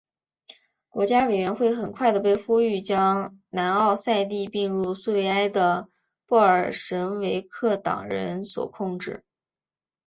[0.89, 5.89] 国家委员会很快的被呼吁将南奥塞梯并入苏维埃的
[6.25, 9.23] 布尔什维克党人所控制。